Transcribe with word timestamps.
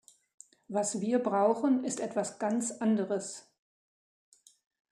Was 0.67 0.99
wir 0.99 1.19
brauchen, 1.19 1.83
ist 1.83 1.99
etwas 1.99 2.39
ganz 2.39 2.71
anderes. 2.71 3.51